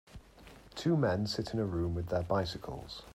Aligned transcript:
Two 0.73 0.97
men 0.97 1.27
sit 1.27 1.53
in 1.53 1.59
a 1.59 1.63
room 1.67 1.93
with 1.93 2.07
their 2.07 2.23
bicycles. 2.23 3.03